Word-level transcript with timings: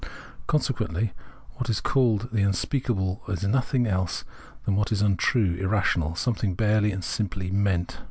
Con 0.47 0.59
sequently 0.59 1.11
what 1.57 1.69
is 1.69 1.79
called 1.79 2.31
mispeakable 2.33 3.19
is 3.29 3.43
nothing 3.43 3.85
else 3.85 4.23
than 4.65 4.75
what 4.75 4.91
is 4.91 5.03
untrue, 5.03 5.53
irrational, 5.61 6.15
something 6.15 6.55
barely 6.55 6.91
and 6.91 7.03
simply" 7.03 7.51
meant." 7.51 7.99